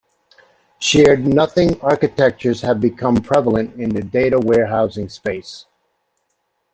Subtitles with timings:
[0.79, 5.67] Shared nothing architectures have become prevalent in the data warehousing space.